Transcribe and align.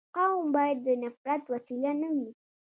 قوم 0.15 0.45
باید 0.55 0.77
د 0.85 0.87
نفرت 1.03 1.41
وسیله 1.53 1.91
نه 2.01 2.09
وي. 2.15 2.29